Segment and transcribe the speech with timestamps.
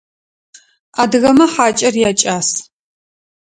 [1.01, 2.49] Адыгэмэ хьакIэр якIас.